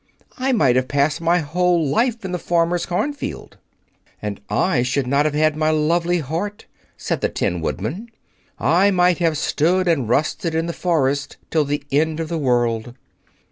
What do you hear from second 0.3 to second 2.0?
"I might have passed my whole